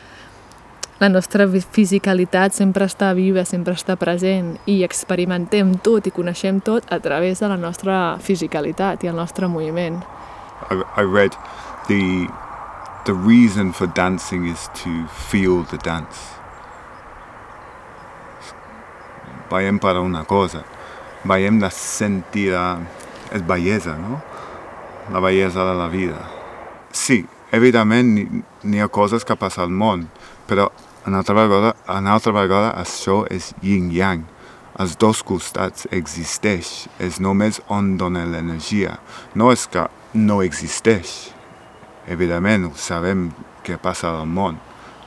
la 0.99 1.07
nostra 1.07 1.45
fisicalitat 1.47 2.51
sempre 2.51 2.83
està 2.89 3.13
viva, 3.15 3.45
sempre 3.47 3.77
està 3.77 3.95
present 3.95 4.57
i 4.67 4.81
experimentem 4.83 5.77
tot 5.79 6.09
i 6.09 6.11
coneixem 6.11 6.59
tot 6.59 6.89
a 6.91 6.99
través 6.99 7.39
de 7.39 7.47
la 7.47 7.55
nostra 7.55 8.17
fisicalitat 8.19 9.05
i 9.05 9.13
el 9.13 9.15
nostre 9.15 9.47
moviment. 9.47 10.01
I, 10.67 10.83
I 10.99 11.07
read 11.07 11.37
the 11.87 12.27
the 13.05 13.13
reason 13.13 13.71
for 13.71 13.87
dancing 13.87 14.45
is 14.45 14.69
to 14.83 15.07
feel 15.07 15.63
the 15.63 15.77
dance. 15.77 16.38
Veiem 19.49 19.79
per 19.81 19.97
una 19.97 20.23
cosa, 20.29 20.63
veiem 21.25 21.59
de 21.59 21.69
sentir 21.73 22.51
és 23.33 23.41
bellesa, 23.45 23.95
no? 23.97 24.19
La 25.13 25.19
bellesa 25.19 25.65
de 25.65 25.75
la 25.77 25.87
vida. 25.89 26.21
Sí, 26.91 27.23
evidentment 27.51 28.43
n'hi 28.63 28.81
ha 28.81 28.87
coses 28.87 29.25
que 29.25 29.37
passen 29.37 29.65
al 29.65 29.73
món, 29.73 30.07
però 30.47 30.69
en 31.05 31.15
altra 31.15 31.35
vegada, 31.35 31.73
en 31.89 32.07
altra 32.07 32.33
vegada 32.35 32.73
això 32.77 33.23
és 33.29 33.53
yin-yang. 33.65 34.25
Els 34.79 34.95
dos 34.95 35.23
costats 35.25 35.89
existeix, 35.91 36.87
és 37.03 37.19
només 37.19 37.59
on 37.67 37.97
dona 37.99 38.23
l'energia. 38.29 38.99
No 39.35 39.51
és 39.51 39.65
que 39.67 39.87
no 40.13 40.39
existeix. 40.45 41.33
Evidentment, 42.07 42.69
sabem 42.79 43.29
què 43.65 43.77
passa 43.81 44.13
al 44.13 44.29
món, 44.29 44.61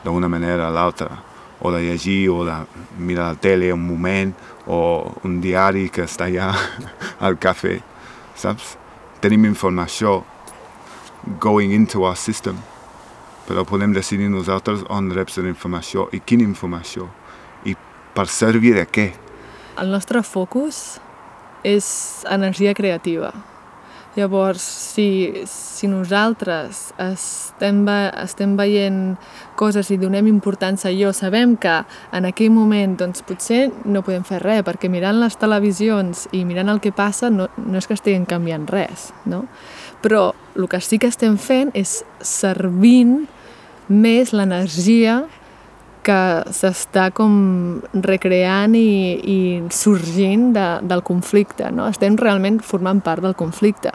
d'una 0.04 0.28
manera 0.28 0.68
o 0.68 0.74
l'altra. 0.74 1.31
O 1.62 1.70
de 1.70 1.82
llegir, 1.84 2.26
o 2.30 2.42
de 2.44 2.56
mirar 2.98 3.30
la 3.32 3.38
tele 3.38 3.70
un 3.72 3.86
moment, 3.86 4.34
o 4.66 5.12
un 5.22 5.40
diari 5.40 5.88
que 5.94 6.08
està 6.08 6.26
allà 6.26 6.50
al 7.26 7.38
cafè, 7.38 7.78
saps? 8.34 8.76
Tenim 9.22 9.46
informació 9.46 10.20
going 11.38 11.70
into 11.70 12.02
our 12.02 12.18
system 12.18 12.58
però 13.46 13.64
podem 13.66 13.92
decidir 13.92 14.30
nosaltres 14.30 14.84
on 14.88 15.10
la 15.12 15.48
informació 15.48 16.08
i 16.12 16.20
quina 16.20 16.42
informació 16.42 17.08
i 17.64 17.74
per 18.14 18.26
servir 18.28 18.74
de 18.74 18.86
què. 18.86 19.12
El 19.78 19.90
nostre 19.90 20.22
focus 20.22 21.00
és 21.64 22.24
energia 22.30 22.74
creativa. 22.74 23.32
Llavors, 24.12 24.60
si, 24.60 25.32
si 25.48 25.88
nosaltres 25.88 26.90
estem, 27.00 27.78
ve, 27.86 28.10
estem 28.20 28.58
veient 28.58 28.98
coses 29.56 29.88
i 29.88 29.96
donem 29.96 30.28
importància 30.28 30.90
a 30.90 30.92
allò, 30.92 31.14
sabem 31.16 31.54
que 31.56 31.78
en 32.12 32.28
aquell 32.28 32.52
moment 32.52 32.98
doncs, 33.00 33.24
potser 33.24 33.70
no 33.88 34.04
podem 34.04 34.26
fer 34.28 34.42
res, 34.44 34.60
perquè 34.68 34.90
mirant 34.92 35.16
les 35.22 35.38
televisions 35.40 36.26
i 36.36 36.44
mirant 36.44 36.68
el 36.74 36.82
que 36.84 36.92
passa 36.92 37.32
no, 37.32 37.48
no 37.56 37.80
és 37.80 37.88
que 37.88 37.96
estiguin 37.96 38.28
canviant 38.28 38.68
res, 38.68 39.10
no? 39.24 39.46
Però 40.04 40.34
el 40.58 40.68
que 40.68 40.82
sí 40.84 41.00
que 41.00 41.08
estem 41.08 41.38
fent 41.40 41.72
és 41.72 42.02
servint 42.20 43.22
més 43.88 44.36
l'energia 44.36 45.22
que 46.04 46.18
s'està 46.54 47.08
com 47.14 47.32
recreant 48.04 48.74
i, 48.78 48.88
i 49.22 49.38
sorgint 49.74 50.50
de, 50.56 50.66
del 50.88 51.02
conflicte, 51.06 51.70
no? 51.74 51.86
Estem 51.90 52.18
realment 52.20 52.60
formant 52.66 53.02
part 53.04 53.24
del 53.24 53.36
conflicte, 53.38 53.92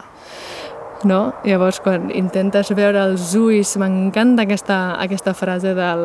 no? 1.08 1.20
Llavors, 1.44 1.82
quan 1.84 2.10
intentes 2.10 2.72
veure 2.76 3.04
els 3.10 3.34
ulls, 3.38 3.76
m'encanta 3.80 4.48
aquesta, 4.48 4.80
aquesta 4.98 5.36
frase 5.36 5.76
del 5.78 6.04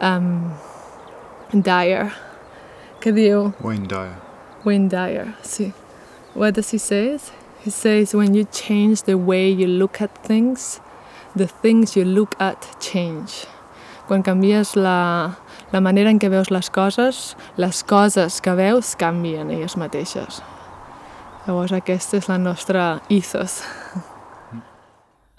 um, 0.00 0.32
Dyer, 1.52 2.08
que 3.00 3.12
diu... 3.16 3.50
Wayne 3.64 3.88
Dyer. 3.90 4.16
Wayne 4.64 4.88
Dyer, 4.92 5.30
sí. 5.42 5.72
What 6.34 6.54
does 6.54 6.70
he 6.70 6.78
say? 6.78 7.18
He 7.64 7.70
says, 7.70 8.14
when 8.14 8.34
you 8.34 8.44
change 8.44 9.02
the 9.02 9.18
way 9.18 9.50
you 9.50 9.66
look 9.66 10.00
at 10.00 10.14
things, 10.24 10.80
the 11.34 11.46
things 11.46 11.96
you 11.96 12.04
look 12.04 12.34
at 12.40 12.76
change. 12.80 13.46
Quan 14.06 14.22
canvies 14.22 14.76
la, 14.76 15.36
la 15.72 15.80
manera 15.80 16.10
en 16.10 16.18
què 16.18 16.30
veus 16.30 16.50
les 16.50 16.70
coses, 16.70 17.36
les 17.56 17.82
coses 17.84 18.40
que 18.42 18.54
veus 18.58 18.94
canvien 18.98 19.50
elles 19.50 19.76
mateixes. 19.78 20.40
Llavors 21.46 21.72
aquesta 21.72 22.18
és 22.18 22.28
la 22.28 22.38
nostra 22.38 23.00
ethos. 23.08 23.60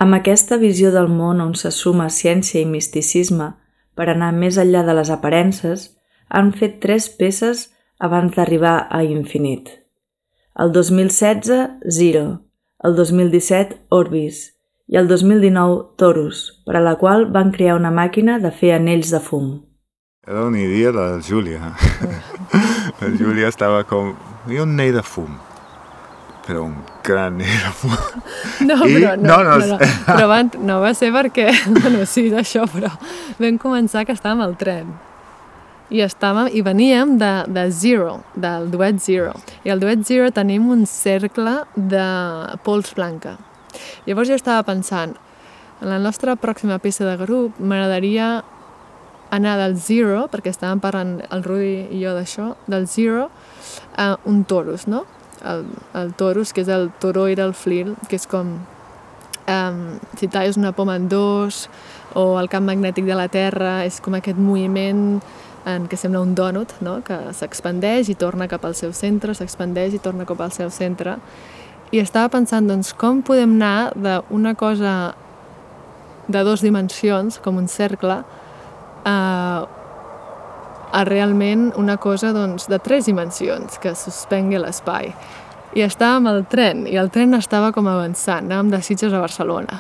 Amb 0.02 0.18
aquesta 0.18 0.58
visió 0.58 0.90
del 0.92 1.12
món 1.12 1.44
on 1.44 1.54
se 1.56 1.70
suma 1.72 2.10
ciència 2.10 2.64
i 2.64 2.70
misticisme 2.70 3.52
per 3.96 4.08
anar 4.10 4.32
més 4.34 4.58
enllà 4.58 4.82
de 4.88 4.96
les 4.98 5.12
aparences, 5.14 5.92
han 6.30 6.54
fet 6.58 6.80
tres 6.82 7.10
peces 7.20 7.68
abans 8.00 8.34
d'arribar 8.36 8.88
a 8.90 9.04
infinit. 9.04 9.70
El 10.58 10.72
2016, 10.72 11.52
Zero. 11.88 12.26
El 12.84 12.96
2017, 12.98 13.78
Orbis 13.90 14.48
i 14.92 14.98
el 14.98 15.08
2019 15.08 15.96
Torus, 16.02 16.40
per 16.66 16.80
a 16.80 16.82
la 16.84 16.98
qual 17.00 17.28
van 17.32 17.54
crear 17.56 17.78
una 17.78 17.94
màquina 17.94 18.40
de 18.44 18.52
fer 18.52 18.74
anells 18.76 19.14
de 19.14 19.22
fum. 19.24 19.52
Era 20.28 20.44
una 20.44 20.60
idea 20.60 20.92
de 20.92 20.94
la 20.94 21.20
Júlia. 21.20 21.76
la 23.02 23.08
Júlia 23.18 23.48
estava 23.48 23.84
com... 23.84 24.14
I 24.48 24.60
un 24.62 24.76
anell 24.76 24.94
de 25.00 25.02
fum. 25.02 25.40
Però 26.46 26.62
un 26.68 26.76
gran 27.02 27.40
anell 27.40 27.64
de 27.66 27.72
fum. 27.74 27.96
No, 28.70 28.78
I... 28.86 29.00
però, 29.00 29.16
no, 29.18 29.40
no, 29.42 29.56
no, 29.58 29.66
no, 29.66 29.80
no, 29.80 29.80
però 30.06 30.28
van, 30.30 30.52
no 30.62 30.78
va 30.84 30.94
ser 30.94 31.10
perquè... 31.16 31.48
Bueno, 31.80 32.06
sí, 32.06 32.28
d'això, 32.30 32.68
però 32.70 32.94
vam 33.42 33.58
començar 33.58 34.06
que 34.06 34.14
estàvem 34.14 34.46
al 34.46 34.54
tren 34.62 34.94
i 35.90 36.06
estàvem 36.06 36.54
i 36.54 36.62
veníem 36.62 37.18
de, 37.18 37.34
de 37.50 37.66
Zero, 37.74 38.20
del 38.38 38.70
duet 38.70 39.02
Zero. 39.02 39.34
I 39.66 39.74
al 39.74 39.82
duet 39.82 40.06
Zero 40.06 40.30
tenim 40.38 40.70
un 40.70 40.86
cercle 40.86 41.64
de 41.74 42.06
pols 42.62 42.94
blanca. 42.94 43.40
Llavors 44.06 44.30
jo 44.30 44.38
estava 44.38 44.62
pensant, 44.70 45.18
en 45.82 45.90
la 45.90 45.98
nostra 45.98 46.38
pròxima 46.38 46.78
peça 46.78 47.10
de 47.10 47.18
grup 47.26 47.58
m'agradaria 47.58 48.36
anar 49.32 49.56
del 49.62 49.78
zero, 49.80 50.26
perquè 50.32 50.52
estàvem 50.52 50.82
parlant 50.84 51.16
el 51.32 51.44
Rudi 51.46 51.88
i 51.96 52.04
jo 52.04 52.14
d'això, 52.18 52.52
del 52.68 52.88
zero 52.92 53.30
a 53.98 54.14
un 54.28 54.44
torus, 54.44 54.88
no? 54.92 55.06
El, 55.48 55.66
el 55.98 56.12
torus, 56.20 56.52
que 56.54 56.62
és 56.62 56.70
el 56.70 56.92
toro 57.02 57.26
era 57.32 57.48
el 57.48 57.56
flir, 57.58 57.96
que 58.10 58.20
és 58.20 58.28
com 58.30 58.60
um, 59.48 59.80
si 60.20 60.28
talles 60.28 60.60
una 60.60 60.74
poma 60.76 60.98
en 61.00 61.08
dos, 61.10 61.68
o 62.14 62.36
el 62.40 62.50
camp 62.52 62.68
magnètic 62.68 63.08
de 63.08 63.16
la 63.16 63.30
Terra, 63.32 63.82
és 63.88 64.02
com 64.04 64.18
aquest 64.20 64.38
moviment 64.38 65.22
en 65.66 65.88
què 65.88 65.98
sembla 65.98 66.22
un 66.26 66.36
dònut, 66.36 66.74
no? 66.82 67.00
que 67.06 67.18
s'expandeix 67.38 68.10
i 68.10 68.18
torna 68.20 68.50
cap 68.52 68.66
al 68.66 68.76
seu 68.76 68.94
centre, 68.98 69.36
s'expandeix 69.38 69.96
i 69.96 70.02
torna 70.04 70.26
cap 70.30 70.42
al 70.42 70.54
seu 70.54 70.72
centre, 70.74 71.18
i 71.92 72.00
estava 72.00 72.32
pensant, 72.32 72.68
doncs, 72.70 72.94
com 72.96 73.20
podem 73.26 73.58
anar 73.60 73.92
d'una 73.96 74.56
cosa 74.56 75.14
de 76.32 76.44
dues 76.48 76.64
dimensions, 76.64 77.38
com 77.44 77.58
un 77.60 77.68
cercle, 77.68 78.22
a, 79.06 79.68
a 80.92 81.04
realment 81.08 81.72
una 81.80 81.98
cosa 81.98 82.34
doncs, 82.36 82.68
de 82.72 82.80
tres 82.80 83.08
dimensions, 83.10 83.80
que 83.82 83.96
suspengui 83.96 84.60
l'espai. 84.62 85.14
I 85.76 85.86
estàvem 85.86 86.28
al 86.28 86.44
tren, 86.52 86.84
i 86.90 86.98
el 87.00 87.10
tren 87.14 87.38
estava 87.38 87.72
com 87.72 87.88
avançant, 87.88 88.50
anàvem 88.50 88.74
de 88.74 88.82
Sitges 88.84 89.14
a 89.16 89.24
Barcelona. 89.24 89.80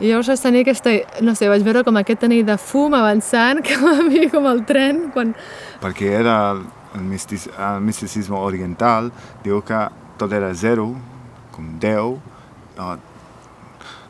I 0.00 0.08
llavors 0.08 0.30
vaig 0.30 0.40
tenir 0.40 0.62
aquesta, 0.64 0.92
no 1.26 1.34
sé, 1.36 1.48
vaig 1.50 1.64
veure 1.66 1.82
com 1.84 1.98
aquest 2.00 2.22
anell 2.24 2.46
de 2.48 2.56
fum 2.56 2.94
avançant, 2.96 3.60
que 3.66 3.74
a 3.74 3.96
mi 4.06 4.28
com 4.32 4.46
el 4.48 4.64
tren, 4.68 5.08
quan... 5.12 5.34
Perquè 5.82 6.14
era 6.22 6.36
el, 6.54 7.04
mistic, 7.04 7.50
el 7.58 7.82
misticisme 7.84 8.38
oriental, 8.38 9.10
diu 9.44 9.60
que 9.66 9.84
tot 10.20 10.32
era 10.32 10.54
zero, 10.54 10.94
com 11.52 11.76
Déu, 11.82 12.16
uh, 12.78 12.96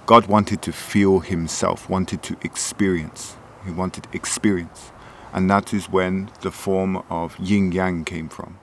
God 0.06 0.26
wanted 0.28 0.62
to 0.62 0.72
feel 0.72 1.20
himself, 1.20 1.88
wanted 1.88 2.22
to 2.22 2.36
experience. 2.42 3.39
He 3.66 3.72
wanted 3.72 4.06
experience. 4.12 4.92
And 5.32 5.50
that 5.50 5.72
is 5.72 5.88
when 5.90 6.30
the 6.42 6.50
form 6.50 7.02
of 7.08 7.36
yin-yang 7.38 8.04
came 8.04 8.28
from. 8.28 8.58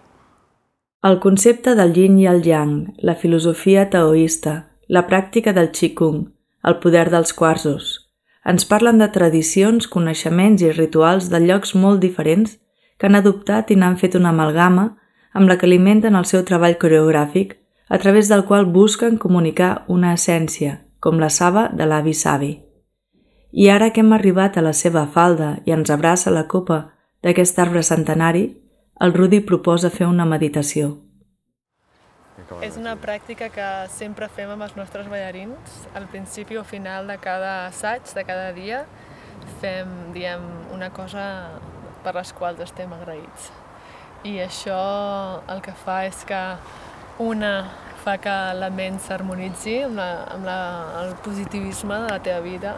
El 1.04 1.20
concepte 1.20 1.76
del 1.76 1.94
yin 1.96 2.18
i 2.20 2.26
el 2.28 2.42
yang, 2.44 2.94
la 2.98 3.16
filosofia 3.16 3.90
taoista, 3.90 4.74
la 4.90 5.06
pràctica 5.08 5.54
del 5.54 5.70
qigong, 5.72 6.26
el 6.64 6.80
poder 6.84 7.06
dels 7.14 7.32
quarzos, 7.38 8.10
ens 8.44 8.66
parlen 8.66 9.00
de 9.00 9.08
tradicions, 9.14 9.88
coneixements 9.88 10.64
i 10.64 10.74
rituals 10.74 11.30
de 11.32 11.40
llocs 11.44 11.76
molt 11.76 12.02
diferents 12.04 12.58
que 12.98 13.08
han 13.08 13.20
adoptat 13.20 13.72
i 13.72 13.78
n'han 13.80 13.98
fet 14.02 14.16
una 14.20 14.34
amalgama 14.34 14.90
amb 15.34 15.48
la 15.48 15.58
que 15.58 15.68
alimenten 15.70 16.16
el 16.16 16.26
seu 16.26 16.44
treball 16.44 16.80
coreogràfic 16.82 17.58
a 17.88 18.00
través 18.04 18.28
del 18.28 18.46
qual 18.46 18.66
busquen 18.66 19.18
comunicar 19.18 19.86
una 19.88 20.14
essència, 20.18 20.82
com 21.00 21.20
la 21.20 21.30
saba 21.30 21.70
de 21.74 21.86
l'avi 21.86 22.14
savi. 22.14 22.54
I 23.52 23.70
ara 23.70 23.92
que 23.94 24.02
hem 24.04 24.14
arribat 24.14 24.58
a 24.58 24.64
la 24.66 24.74
seva 24.76 25.06
falda 25.08 25.58
i 25.66 25.72
ens 25.72 25.90
abraça 25.94 26.34
la 26.34 26.48
copa 26.52 26.80
d'aquest 27.24 27.60
arbre 27.60 27.84
centenari, 27.84 28.48
el 29.00 29.14
Rudi 29.14 29.40
proposa 29.40 29.90
fer 29.94 30.08
una 30.08 30.26
meditació. 30.26 30.98
És 32.62 32.78
una 32.80 32.96
pràctica 32.96 33.50
que 33.52 33.68
sempre 33.92 34.28
fem 34.32 34.50
amb 34.54 34.64
els 34.66 34.76
nostres 34.78 35.08
ballarins, 35.12 35.82
al 35.96 36.08
principi 36.12 36.58
o 36.58 36.64
final 36.64 37.08
de 37.08 37.18
cada 37.22 37.68
assaig, 37.68 38.06
de 38.16 38.24
cada 38.28 38.52
dia, 38.56 38.86
fem, 39.62 39.90
diem, 40.16 40.44
una 40.74 40.90
cosa 40.96 41.24
per 42.04 42.16
les 42.16 42.32
quals 42.34 42.62
estem 42.64 42.94
agraïts. 42.94 43.52
I 44.28 44.40
això 44.44 44.78
el 45.52 45.62
que 45.66 45.74
fa 45.86 46.04
és 46.08 46.24
que 46.28 46.42
una 47.24 47.54
fa 48.04 48.18
que 48.22 48.36
la 48.56 48.70
ment 48.72 49.00
s'harmonitzi 49.04 49.82
amb, 49.88 49.98
la, 50.00 50.10
amb 50.36 50.48
la, 50.48 50.60
el 51.04 51.16
positivisme 51.26 51.98
de 52.06 52.14
la 52.14 52.22
teva 52.24 52.42
vida. 52.46 52.76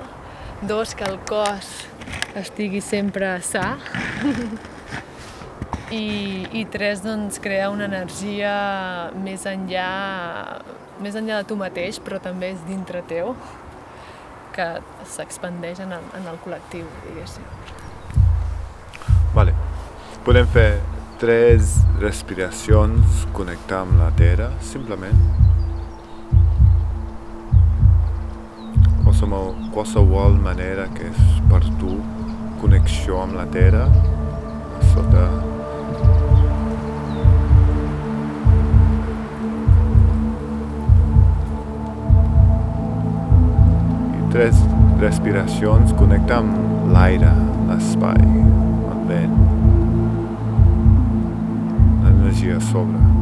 Dos, 0.62 0.94
que 0.94 1.06
el 1.08 1.20
cos 1.24 1.68
estigui 2.36 2.82
sempre 2.84 3.32
sa. 3.42 3.78
I, 5.90 6.46
i 6.52 6.66
tres, 6.70 7.00
doncs, 7.02 7.40
crear 7.42 7.70
una 7.72 7.88
energia 7.88 8.52
més 9.24 9.46
enllà, 9.50 9.88
més 11.00 11.16
enllà 11.16 11.40
de 11.40 11.48
tu 11.50 11.56
mateix, 11.58 12.02
però 12.04 12.20
també 12.22 12.52
és 12.54 12.62
dintre 12.68 13.02
teu, 13.10 13.32
que 14.54 14.68
s'expandeix 15.16 15.80
en, 15.86 15.96
en 15.96 16.28
el 16.30 16.38
col·lectiu, 16.44 16.86
diguéssim. 17.08 17.48
Vale. 19.34 19.56
Podem 20.28 20.50
fer 20.52 20.70
tres 21.24 21.80
respiracions, 22.04 23.24
connectar 23.34 23.86
amb 23.88 23.98
la 24.04 24.12
terra, 24.20 24.52
simplement. 24.62 25.24
Qualsevol, 29.20 29.56
qualsevol 29.74 30.36
manera 30.40 30.86
que 30.96 31.10
és 31.10 31.24
per 31.52 31.60
tu 31.76 31.98
connexió 32.62 33.18
amb 33.20 33.36
la 33.36 33.44
terra, 33.52 33.82
sota 34.94 35.26
tres 44.32 44.64
respiracions 45.04 45.92
connecta 46.00 46.40
amb 46.40 46.90
l'aire, 46.96 47.36
l'espai, 47.68 48.24
el 48.24 49.08
vent, 49.12 49.40
l'energia 52.06 52.56
a 52.56 52.68
sobre. 52.72 53.19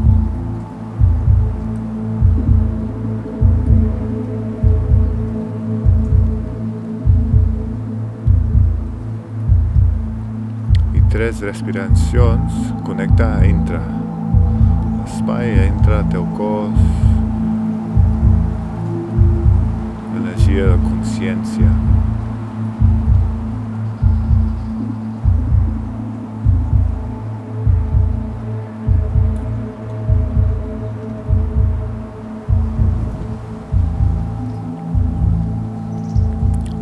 Tres 11.10 11.40
respiracions 11.40 12.54
connecta 12.84 13.40
entre 13.46 13.80
l'espai, 14.98 15.68
entre 15.68 16.00
el 16.00 16.08
teu 16.12 16.26
cos, 16.36 16.80
energia 20.18 20.68
de 20.74 20.78
consciència. 20.84 21.72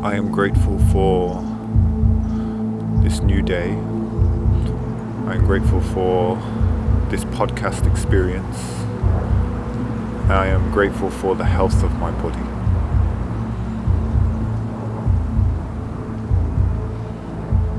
I 0.04 0.18
am 0.18 0.32
grateful 0.32 0.80
for 0.92 1.44
this 3.04 3.22
new 3.22 3.42
day. 3.42 3.76
I 5.28 5.34
am 5.34 5.46
grateful 5.48 5.82
for 5.82 6.38
this 7.10 7.24
podcast 7.26 7.92
experience. 7.92 8.60
I 10.30 10.46
am 10.46 10.70
grateful 10.70 11.10
for 11.10 11.34
the 11.36 11.44
health 11.44 11.84
of 11.84 11.92
my 12.00 12.12
body. 12.22 12.46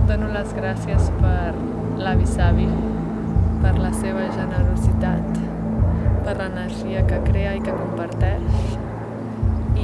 Dono 0.08 0.32
les 0.34 0.52
gràcies 0.58 1.06
per 1.20 1.54
l'avi 2.02 2.26
Savi, 2.26 2.66
per 3.62 3.76
la 3.78 3.92
seva 3.94 4.26
generositat, 4.34 5.38
per 6.26 6.36
l'energia 6.42 7.06
que 7.06 7.22
crea 7.30 7.54
i 7.60 7.62
que 7.62 7.78
comparteix 7.78 8.74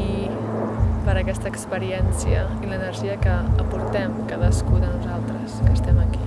i 0.03 0.11
per 1.07 1.17
aquesta 1.23 1.47
experiència 1.55 2.45
i 2.59 2.67
l'energia 2.67 3.17
que 3.23 3.39
aportem 3.69 4.19
cadascú 4.35 4.83
de 4.83 4.91
nosaltres 4.99 5.63
que 5.63 5.79
estem 5.79 6.03
aquí. 6.09 6.22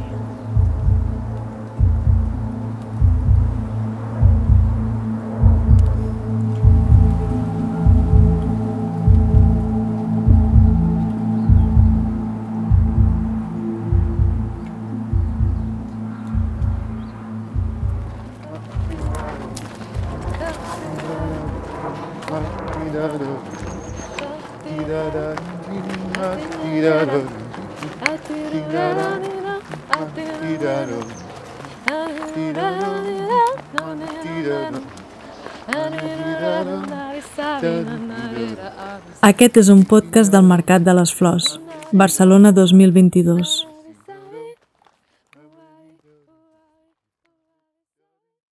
Aquest 39.26 39.56
és 39.58 39.70
un 39.74 39.80
podcast 39.90 40.30
del 40.30 40.46
Mercat 40.46 40.84
de 40.86 40.94
les 40.94 41.10
Flors, 41.18 41.48
Barcelona 41.90 42.52
2022. 42.54 43.65